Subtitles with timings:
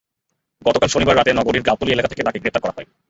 [0.61, 2.87] গতকাল শনিবার রাতে নগরের গাবতলী এলাকা থেকে তাঁকে গ্রেপ্তার করা হয়।